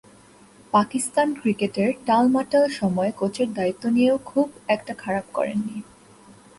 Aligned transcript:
পাকিস্তান 0.73 1.27
ক্রিকেটের 1.33 1.89
টালমাটাল 2.05 2.65
সময়ে 2.71 3.11
কোচের 3.11 3.49
দায়িত্ব 3.53 3.83
নিয়েও 3.89 4.17
খুব 4.25 4.47
একটা 4.67 4.93
খারাপ 4.93 5.25
করেননি। 5.33 5.77